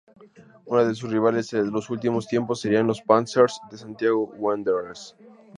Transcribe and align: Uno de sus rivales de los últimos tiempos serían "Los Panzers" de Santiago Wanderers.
Uno 0.65 0.83
de 0.83 0.95
sus 0.95 1.11
rivales 1.11 1.51
de 1.51 1.63
los 1.63 1.91
últimos 1.91 2.25
tiempos 2.27 2.59
serían 2.61 2.87
"Los 2.87 3.01
Panzers" 3.03 3.59
de 3.69 3.77
Santiago 3.77 4.33
Wanderers. 4.35 5.15